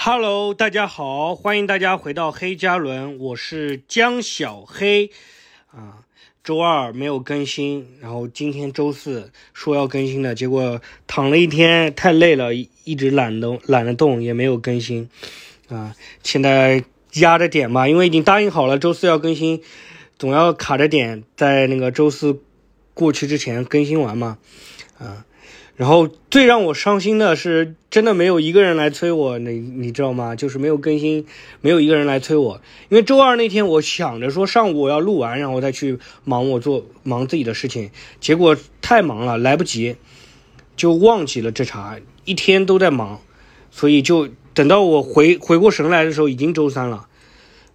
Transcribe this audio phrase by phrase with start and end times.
[0.00, 5.10] Hello，大家好，欢迎大家回到黑加仑，我是江小黑
[5.72, 6.04] 啊。
[6.44, 15.10] 周二没有更新，然后今天周四说要更新的，结果躺了一天，太累了，一直懒得懒得动，也没有更新
[15.68, 15.96] 啊。
[16.22, 16.84] 现在
[17.14, 19.60] 压着点嘛，因为已经答应好了，周四要更新，
[20.16, 22.40] 总要卡着点，在那个周四
[22.94, 24.38] 过去之前更新完嘛，
[24.96, 25.24] 啊。
[25.76, 30.34] 然后最让我伤心的是，真的没有一个人来催我，你你知道吗？
[30.34, 31.24] 就是没有更新，
[31.60, 32.60] 没有一个人来催我。
[32.88, 39.94] 因为周二那天，我想着说上午我要录完，然后再去忙我做忙自己的事情，结果太忙了，来不及，
[40.76, 43.20] 就忘记了这茬，一天都在忙，
[43.70, 47.06] 所以就等到我回回过神来的时候，已经周三了，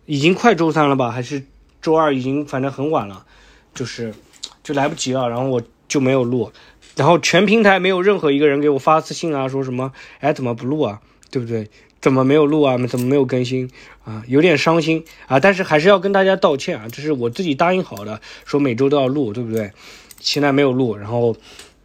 [0.06, 1.10] 已经快周三了吧？
[1.10, 1.42] 还是
[1.82, 3.26] 周二已经反正很晚了，
[3.74, 4.14] 就是
[4.62, 6.52] 就来不及了，然后我就没有录。
[6.96, 11.70] 然后全平台没有任何一个人给我发私信啊，说什么哎怎么不录啊，对不对？
[12.02, 12.78] 怎么没有录啊？
[12.86, 13.72] 怎么没有更新
[14.04, 14.24] 啊？
[14.28, 15.40] 有点伤心啊！
[15.40, 19.72] 但是还是要跟大家道歉啊，这是我自己答应好的，说每周都要录，对不对？
[20.20, 21.34] 现在没有录，然后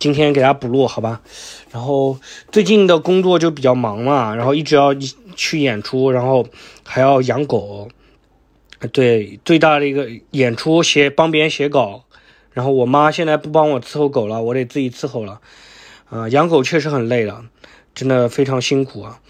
[0.00, 1.20] 今天给大家补录，好吧？
[1.70, 2.18] 然后
[2.50, 4.92] 最近的工作就比较忙嘛，然后一直要
[5.36, 6.44] 去演出，然后
[6.82, 7.88] 还要养狗，
[8.92, 12.02] 对，最大的一个演出写帮别人写稿。
[12.58, 15.40] 然后我妈现在不帮我伺候狗了，我得自己伺候了，
[16.10, 17.44] 啊，养狗确实很累了，
[17.94, 19.20] 真的非常辛苦啊，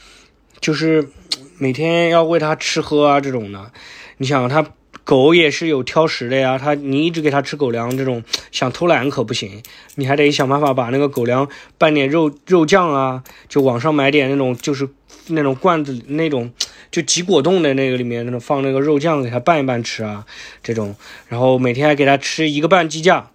[0.62, 1.10] 就是
[1.58, 3.70] 每天要喂它吃喝啊这种的，
[4.16, 4.64] 你想它
[5.04, 9.62] 狗也是有挑食的呀，它你一直给它吃狗粮这种想偷懒可不行，
[9.96, 14.88] 你还得想办法把那个狗粮拌点肉肉酱啊，就网上买点那种就是
[15.26, 16.50] 那种罐子那种。
[16.90, 20.24] 就挤果冻的那个里面，那种放那个肉酱给它拌一拌吃啊，
[20.62, 20.96] 这种，
[21.28, 23.30] 然后每天还给它吃一个半鸡架，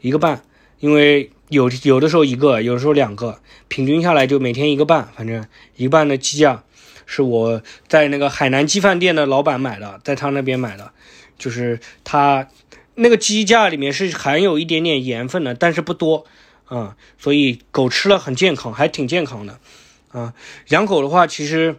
[0.00, 0.42] 一个半，
[0.80, 5.46] 因为有有的时候一个，有的时候两个，平均下来就每天一个半，反正
[5.76, 6.64] 一个半的鸡架
[7.06, 10.90] 是我在那个海南鸡饭店的老板买的，在他那边买的，
[11.38, 12.48] 就是他
[12.96, 16.26] 那个鸡架里面是含有一点点盐分的，但是不多
[16.64, 19.60] 啊，所以狗吃了很健康，还挺健康的
[20.10, 20.34] 啊。
[20.70, 21.76] 养狗的话，其实。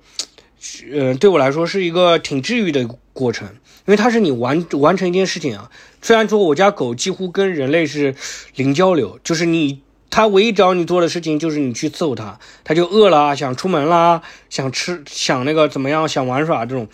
[0.91, 3.47] 呃，对我来说是一个挺治愈的过程，
[3.85, 5.69] 因为它是你完完成一件事情啊。
[6.01, 8.15] 虽然说我家狗几乎跟人类是
[8.55, 16.87] 零交流，就是你它唯一找你做的事情就是你去伺候它，它就饿了想出门啦，想吃想那个怎么样想玩耍这种，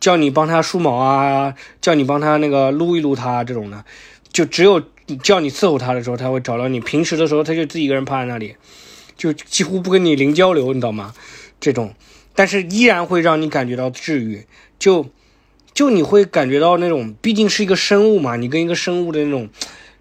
[0.00, 3.84] 叫你帮它梳毛啊，叫你帮它那个撸一撸它这种的，
[4.32, 4.82] 就只有
[5.22, 6.80] 叫你伺候它的时候，它会找到你。
[6.80, 8.56] 平时的时候，它就自己一个人趴在那里，
[9.16, 11.14] 就几乎不跟你零交流，你知道吗？
[11.60, 11.94] 这种。
[12.34, 14.46] 但是依然会让你感觉到治愈，
[14.78, 15.08] 就
[15.72, 19.48] 就你会感觉到那种，毕竟是一个生物嘛，你跟一个生物的那种，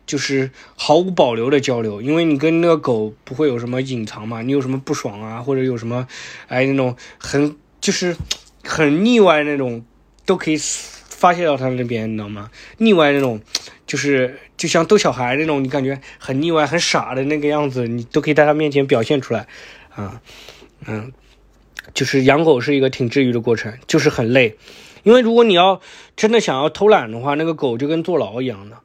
[0.06, 6.08] 就是毫无保留的交流，因为你跟那个狗不会有什么隐藏嘛，你有什么不爽啊，或者有什么，
[6.48, 8.16] 哎那种很就是
[8.64, 9.86] 很腻歪那种，
[10.26, 12.50] 都可以发泄到他那边，你知道吗？
[12.78, 13.40] 腻歪那种，
[13.86, 19.48] 就是就像逗小孩那种，你感觉很腻歪、很傻的那个样子，你都可以在他面前表现出来，
[19.96, 20.22] 啊，
[20.88, 21.12] 嗯。
[21.94, 24.58] 就是养狗是一个挺治愈的过程，就是很累，
[25.04, 25.82] 因为如果你要
[26.16, 28.78] 真的想要偷懒的话，那个狗就跟坐牢一样的，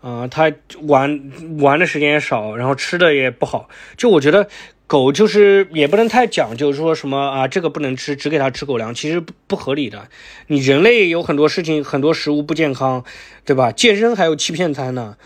[0.00, 3.68] 啊，它玩玩的时间也少，然后吃的也不好。
[3.96, 4.48] 就我觉得
[4.86, 10.08] 狗就是也不能太讲究，说什么啊这个不能吃，只给它吃狗粮，其实不不合理的。
[10.48, 13.04] 你人类有很多事情，很多食物不健康，
[13.44, 13.72] 对吧？
[13.72, 15.16] 健身还有欺骗餐呢。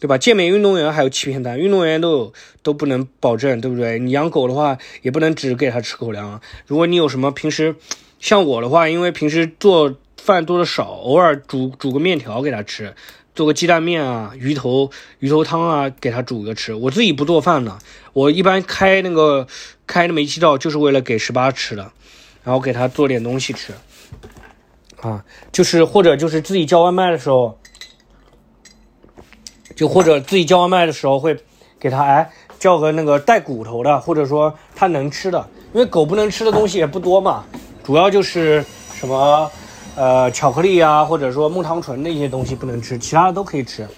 [0.00, 0.16] 对吧？
[0.16, 3.98] 健美运动员还有欺骗单，运动员都有都不能保证，对不对？
[3.98, 6.40] 你养狗的话，也不能只给它吃狗粮。
[6.66, 7.76] 如果你有什么平时，
[8.18, 12.94] 像我的话，因为平时做饭做的少，偶尔煮煮个面条给它吃，
[13.34, 16.72] 做个鸡蛋面啊，鱼头鱼头汤啊，给它煮个吃。
[16.72, 17.76] 我自己不做饭的，
[18.14, 19.46] 我一般开那个
[19.86, 21.92] 开那煤气灶就是为了给十八吃的，
[22.42, 23.74] 然后给它做点东西吃，
[25.02, 25.22] 啊，
[25.52, 27.59] 就是或者就是自己叫外卖的时候。
[29.80, 31.34] 就或者自己叫外卖的时候会
[31.78, 37.46] 给他哎叫个那个带骨头的，或者说他能吃的，因为狗不能吃的东西也不多嘛，
[37.82, 38.62] 主要就是
[38.92, 39.50] 什么
[39.96, 43.88] 呃巧克力啊，或者说木糖醇的一些东西不能吃，其他的都可以吃。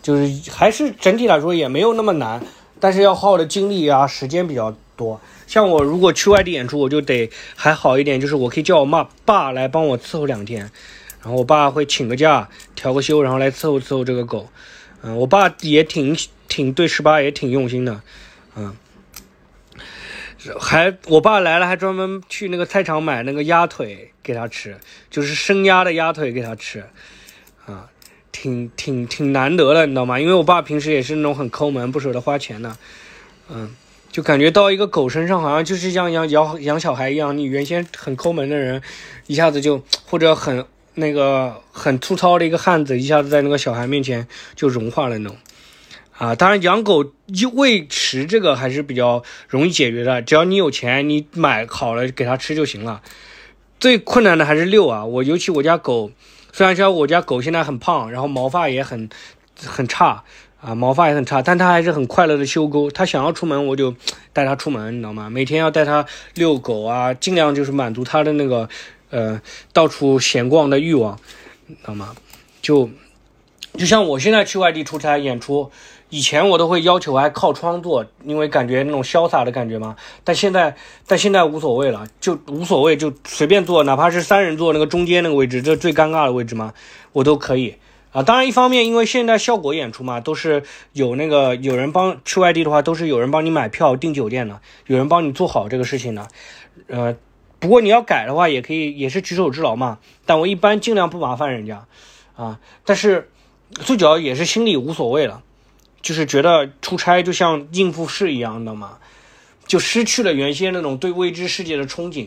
[0.00, 2.40] 就是还是整体来说也没有那么难，
[2.78, 5.20] 但是要耗的精力啊时间比较多。
[5.48, 10.70] 像我如果去外地演出，我就得还好一点，就是我可以叫我妈爸来帮我伺候两天。
[11.22, 14.48] 然后我爸会请个假，调个休，然后来伺候伺候这个狗。
[15.02, 16.16] 嗯，我爸也挺
[16.48, 18.00] 挺对十八也挺用心的。
[18.56, 18.76] 嗯，
[20.58, 24.78] 还我爸来了还专门去那个菜场买那个鸭腿给他吃，
[25.10, 26.84] 就是生鸭的鸭腿给他吃。
[27.66, 27.88] 啊，
[28.32, 30.18] 挺挺挺难得的，你知道吗？
[30.18, 32.76] 因为我爸平时也是那种很抠门、不舍得花钱的。
[33.48, 33.74] 嗯，
[34.10, 37.36] 就感觉到一个狗身上，好像就是像养养养小孩一样。
[37.36, 38.82] 你原先很抠门的人，
[39.26, 40.66] 一下子就或者很
[41.00, 45.36] 那个很粗糙的一个汉子，一下子在那个小孩面前就融化了那种。
[46.16, 47.12] 啊，当然养狗
[47.54, 53.02] 喂食这个还是比较容易解决的，只要你有钱，你买好了给它吃就行了。
[53.80, 56.12] 最困难的还是遛啊，我尤其我家狗，
[56.52, 59.08] 虽然说我家狗现在很胖，然后毛发也很
[59.64, 60.22] 很差。
[60.60, 62.90] 啊，毛发也很差，但它还是很快乐的修沟。
[62.90, 63.94] 它想要出门，我就
[64.34, 65.30] 带它出门，你知道吗？
[65.30, 66.04] 每天要带它
[66.34, 68.68] 遛狗啊，尽量就是满足它的那个，
[69.10, 69.40] 呃，
[69.72, 71.18] 到处闲逛的欲望，
[71.68, 72.14] 知道吗？
[72.62, 72.88] 就
[73.74, 75.70] 就像我现在去外地出差演出，
[76.08, 79.96] 以前我都会要求还靠窗坐，因为感觉那种潇洒的感觉嘛。
[80.24, 80.76] 但现在，
[81.06, 86.74] 但现在无所谓了，就无所谓，就随便坐，哪怕是三人座那个中间那个位置，这最尴尬的位置嘛，
[87.12, 87.76] 我都可以。
[88.12, 96.26] 啊，当然，一方面，因为现在效果演出嘛，都是有那个有人帮去外地的话，都是有人帮你买票订酒店的，有人帮你做好这个事情的。
[96.88, 97.14] 呃，
[97.60, 99.98] 不过你要改的话，也可以，也是举手之劳嘛。
[100.26, 101.86] 但我一般尽量不麻烦人家，
[102.34, 103.30] 啊，但是
[103.78, 105.42] 最主要也是心里无所谓了，
[106.02, 108.98] 就是觉得出差就像应付事一样，的嘛？
[109.66, 112.26] 就失去了原先那种对未知世界的憧憬，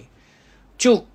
[0.78, 1.06] 就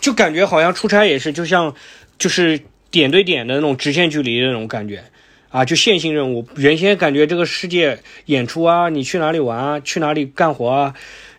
[0.00, 1.74] 就感觉好像出差也是就像
[2.18, 2.60] 就是。
[2.88, 5.04] 点对点的那种直线距离的那种感觉，
[5.50, 6.48] 啊，就线性任务。
[6.56, 10.94] 原先感觉这个世界演出啊，你去哪里玩啊，去哪里干活啊，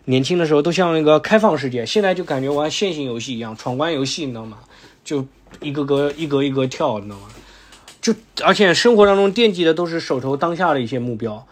[0.08, 4.56] 年轻的时候都像那个开放世界，现在就感觉玩线性游戏一样，闯关游戏，你知道吗？
[5.04, 5.26] 就
[5.60, 7.26] 一个个一格一格跳，你知道吗？
[8.00, 11.46] 就而且生活当中惦记的都是手头当下的一些目标，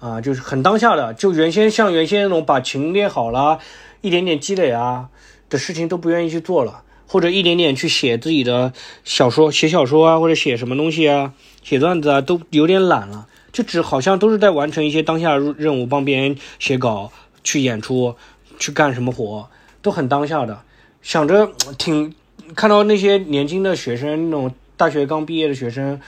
[0.00, 1.12] 啊，就是很当下的。
[1.12, 3.58] 就原先像原先那种把琴练好了，
[4.00, 5.10] 一点点积累啊
[5.50, 6.84] 的事情都不愿意去做了。
[7.06, 11.32] 或者一点点去写自己的小说，写小说啊，或者写什么东西啊，
[11.62, 17.10] 写段子啊，都有点懒了，就只好像都是在完成一些当下任务，帮别人写稿、
[17.48, 18.14] 去演出、
[18.58, 19.48] 去干什么活，
[19.80, 20.60] 都很当下的。
[21.00, 22.14] 想着挺
[22.54, 25.98] 看到那些年轻的学生，那种大学刚毕业的学生，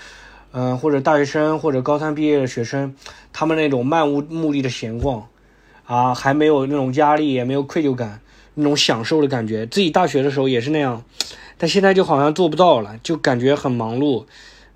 [0.52, 2.94] 嗯，或者大学生或者高三毕业的学生，
[3.32, 5.28] 他们那种漫无目的的闲逛，
[5.86, 8.20] 啊，还没有那种压力，也没有愧疚感。
[8.52, 11.02] 那种享受的感觉，自己大学的时候也是那样，
[11.56, 14.26] 但现在就好像做不到了，就感觉很忙碌，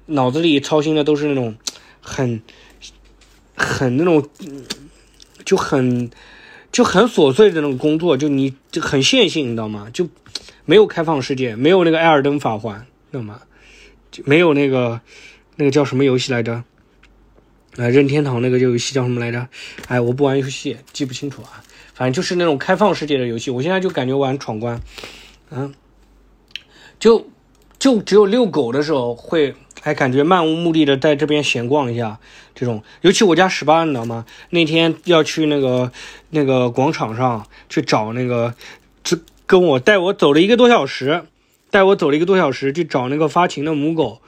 [0.07, 1.55] 脑子里操心的都是那种
[2.01, 2.41] 很
[3.55, 4.27] 很那种
[5.45, 6.09] 就很
[6.75, 9.89] 就很琐碎的那种工作，就你就很线性，你知道吗？
[9.93, 10.09] 就
[10.65, 13.43] 没有开放世界，没有那个艾尔登法环，知道吗？
[14.11, 15.01] 就没有那个
[15.55, 16.65] 那个叫什么游戏来着？
[17.77, 19.47] 啊，任天堂那个游戏叫什么来着？
[19.87, 21.63] 哎，我不玩游戏，记不清楚啊。
[21.95, 24.83] 反正就是那种开放世界的游戏，我现在就感觉玩闯关，
[25.53, 25.73] 嗯，
[26.99, 27.29] 就
[27.79, 29.55] 就只有遛狗的时候会
[29.85, 32.19] 还感觉漫无目的的在这边闲逛一下，
[32.55, 34.25] 这种，尤其我家十八，你知道吗？
[34.49, 35.93] 那天要去那个
[36.31, 38.55] 那个广场上去找那个，
[39.03, 41.25] 就跟我带我走了一个多小时，
[41.71, 44.23] 带我走了一个多小时去找那个发情的母狗，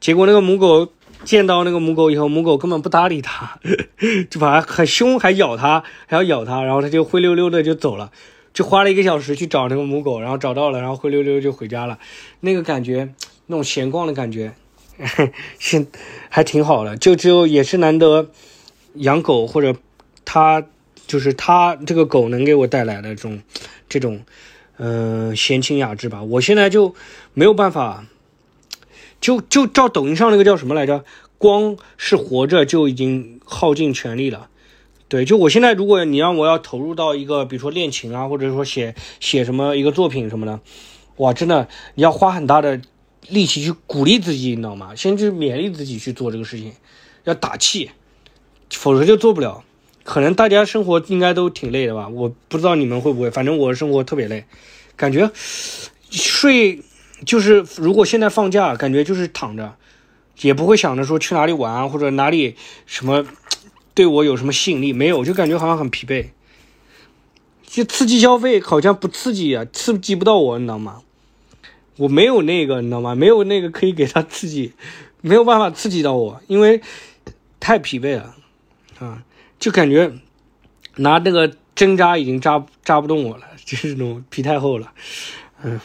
[0.00, 0.88] 结果那个母狗。
[1.24, 3.58] 见到那个母狗以后，母狗根本不搭理它，
[4.30, 8.12] 就把它很凶，还咬它，还要咬它，然后它就灰溜溜的就走了，
[8.54, 11.98] 就花了一个小时去找那个母狗，然后找到了，然后灰溜溜就回家了。
[12.38, 13.12] 那个感觉，
[13.46, 14.52] 那种闲逛的感觉，
[15.58, 15.86] 现
[16.28, 16.96] 还挺好的。
[16.96, 18.30] 就只有也是难得
[18.94, 19.76] 养狗或者
[20.24, 20.64] 它
[21.06, 23.42] 就是它这个狗能给我带来的这种
[23.88, 24.22] 这种
[24.76, 26.22] 嗯闲情雅致吧。
[26.22, 26.94] 我现在就
[27.34, 28.04] 没有办法。
[29.20, 31.04] 就就照抖音上那个叫什么来着？
[31.38, 34.48] 光是活着就已经耗尽全力了。
[35.08, 40.60] 对，就我现在，如果你让我要投入到一个，比如说练琴啊，或者说写写什么一个作品什么的，
[41.16, 42.80] 哇，真的你要花很大的
[43.26, 44.94] 力气去鼓励自己，你知道吗？
[44.94, 46.72] 先去勉励自己去做这个事情，
[47.24, 47.90] 要打气，
[48.70, 49.64] 否则就做不了。
[50.04, 52.08] 可能大家生活应该都挺累的吧？
[52.08, 54.44] 我不知道你们会不会，反正我生活特别累，
[54.96, 55.30] 感觉
[56.10, 56.82] 睡。
[57.26, 59.74] 就是如果现在放假，感觉就是躺着，
[60.40, 62.54] 也不会想着说去哪里玩或者哪里
[62.86, 63.26] 什么
[63.92, 66.28] 对我有什么吸引力，没有，就感觉好像很疲惫。
[67.66, 71.02] 就刺激消费好像不刺激啊，刺激不到我，你知道吗？
[71.98, 73.14] 我没有那个，你知道吗？
[73.14, 74.72] 没有那个可以给他刺激，
[75.20, 76.80] 没有办法刺激到我，因为
[77.60, 78.34] 太疲惫了
[78.98, 79.22] 啊，
[79.58, 80.10] 就感觉
[80.96, 84.92] 拿那个针扎已经扎扎不动我了，就是那种皮太厚了，
[85.62, 85.78] 嗯。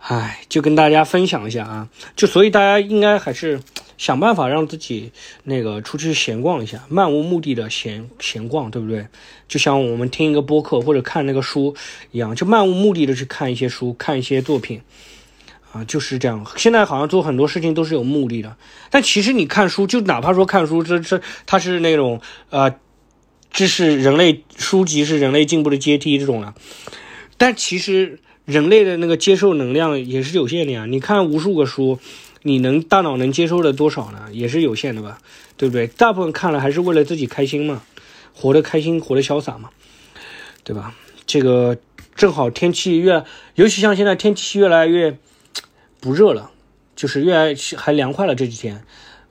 [0.00, 3.60] 唉，就跟大家分享一下啊，就所以大家应该还是
[3.98, 5.12] 想办法让自己
[5.44, 9.06] 那个出去闲逛一下，漫无目的的闲闲逛，对不对？
[9.46, 11.76] 就像我们听一个播客或者看那个书
[12.12, 14.80] 一样，就漫无目的的去看一些书，看一些作品，
[15.72, 16.46] 啊，就是这样。
[16.56, 18.56] 现在好像做很多事情都是有目的的，
[18.88, 22.74] 但其实你看书，就哪怕说看书，这这它是那种呃。
[23.50, 26.54] 这是人类书籍是人类进步的阶梯这种了。
[27.38, 30.84] 但其实人类的那个接受能量也是有限的呀。
[30.84, 31.98] 你看无数个书，
[32.48, 34.28] 你能大脑能接受的多少呢？
[34.32, 35.18] 也是有限的吧，
[35.58, 35.86] 对不对？
[35.86, 37.82] 大部分看了还是为了自己开心嘛，
[38.34, 39.68] 活得开心，活得潇洒嘛，
[40.64, 40.94] 对吧？
[41.26, 41.76] 这个
[42.14, 43.22] 正好天气越，
[43.54, 45.18] 尤其像现在天气越来越
[46.00, 46.50] 不热了，
[46.96, 48.82] 就是越来还凉快了这几天，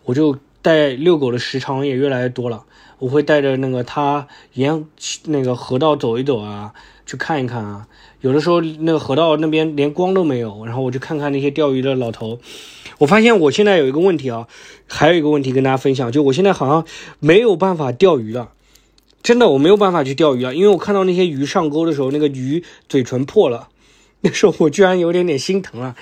[0.06, 2.66] 我就带遛狗的时长也越来越多了。
[3.00, 4.86] 我会带着那个它沿
[5.26, 6.74] 那个河道走一走啊，
[7.06, 7.88] 去看一看啊。
[8.22, 12.40] 有的时候那个河道那边连光都没有，然后我就看看那些钓鱼的老头。
[13.00, 14.48] 我发现我现在有一个问题啊，
[14.88, 16.86] 还有一个问题跟大家分享，就我现在好像
[17.20, 18.52] 没有办法钓鱼了，
[19.24, 23.70] 真的我没有办法去钓鱼了，因为我看到那些鱼上钩的时候，那个鱼嘴唇破了，
[24.22, 25.96] 那时候我居然有点点心疼了。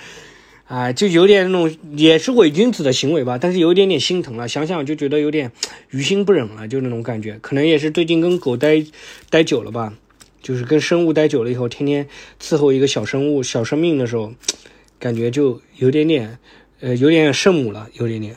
[0.67, 5.51] 啊，就有点那种也是伪君子的行为吧，但是有一点点心疼了，想想就觉得有点
[5.91, 7.37] 于心不忍了，就那种感觉。
[7.39, 8.83] 可能也是最近跟狗待
[9.29, 9.93] 待久了吧，
[10.41, 12.07] 就是跟生物待久了以后，天天
[12.41, 14.33] 伺候一个小生物、小生命的时候，
[14.97, 16.39] 感觉就有点点，
[16.79, 18.35] 呃，有点圣母了，有点点。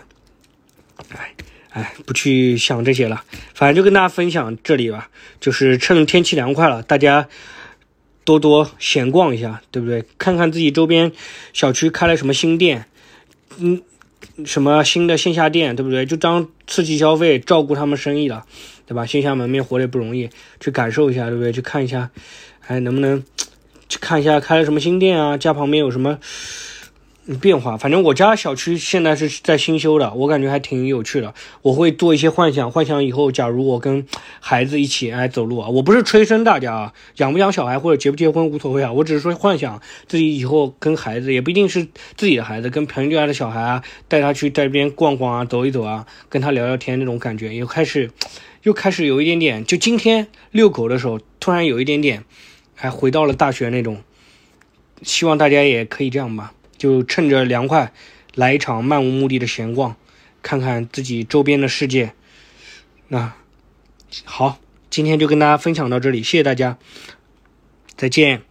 [1.10, 1.34] 哎
[1.70, 3.22] 哎，不去想这些了，
[3.54, 7.28] 反正就跟大家分享这里吧，就是趁天气凉快了，大家。
[8.24, 10.04] 多多闲逛一下，对不对？
[10.18, 11.12] 看看自己周边
[11.54, 12.84] 小区开了什么新店，
[13.56, 13.80] 嗯，
[14.44, 16.04] 什么新的线下店，对不对？
[16.04, 18.44] 就当刺激消费，照顾他们生意了，
[18.86, 19.06] 对吧？
[19.06, 20.28] 线下门面活得也不容易，
[20.60, 21.50] 去感受一下，对不对？
[21.52, 22.10] 去看一下，
[22.60, 23.24] 还能不能
[23.88, 25.38] 去看一下开了什么新店啊？
[25.38, 26.18] 家旁边有什么？
[27.36, 31.34] 变化，反正我家小区现在是在新修的，我感觉还挺有趣的。
[31.60, 34.06] 我会做一些幻想，幻想以后假如我跟
[34.40, 48.10] 孩子一起哎走路啊，我不是催生大家啊，养不养小孩或者结不结婚无所谓啊，我只是说幻想自己以后跟孩子，也不一定是自己的孩子，跟朋友家的小孩啊，带他去这边逛逛啊，走一走啊，跟他聊聊天那种感觉，又开始，
[48.62, 52.24] 又开始有一点点，就今天遛狗的时候，突然有一点点，
[52.74, 53.98] 还回到了大学那种，
[55.02, 56.54] 希望大家也可以这样吧。
[56.78, 57.92] 就趁着凉快，
[58.34, 59.96] 来一场漫无目的的闲逛，
[60.40, 62.14] 看看自己周边的世界。
[63.08, 63.34] 那
[64.24, 64.58] 好，
[64.88, 66.78] 今天就跟大家分享到这里，谢谢大家，
[67.96, 68.47] 再见。